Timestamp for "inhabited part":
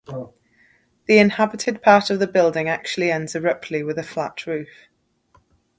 1.19-2.09